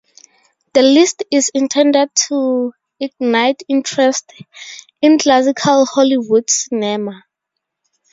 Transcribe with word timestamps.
The 0.73 0.81
list 0.81 1.25
is 1.29 1.51
intended 1.53 2.09
to 2.29 2.73
ignite 2.99 3.61
interest 3.67 4.33
in 4.99 5.19
classical 5.19 5.85
Hollywood 5.85 6.49
cinema. 6.49 7.23